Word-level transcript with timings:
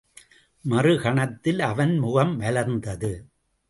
மறு 0.65 0.93
கணத்தில் 1.01 1.59
அவன் 1.61 1.97
முகம் 1.97 2.39
மலர்ந்தது. 2.39 3.13